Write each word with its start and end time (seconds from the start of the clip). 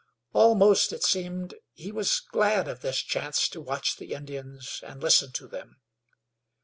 Almost, 0.33 0.91
it 0.93 1.03
seemed, 1.03 1.53
he 1.73 1.91
was 1.91 2.21
glad 2.31 2.67
of 2.67 2.81
this 2.81 2.97
chance 3.01 3.47
to 3.49 3.61
watch 3.61 3.97
the 3.97 4.13
Indians 4.13 4.81
and 4.83 4.99
listen 4.99 5.31
to 5.33 5.47
them. 5.47 5.79